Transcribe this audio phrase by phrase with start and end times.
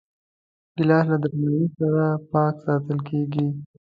[0.75, 3.47] ګیلاس له درناوي سره پاک ساتل کېږي.